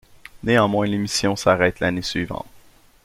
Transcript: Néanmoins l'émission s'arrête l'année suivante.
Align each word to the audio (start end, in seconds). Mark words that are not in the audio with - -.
Néanmoins 0.43 0.87
l'émission 0.87 1.35
s'arrête 1.35 1.79
l'année 1.79 2.01
suivante. 2.01 2.47